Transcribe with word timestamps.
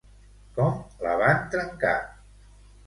Com 0.55 0.79
la 1.09 1.13
van 1.21 1.47
trencar? 1.57 1.95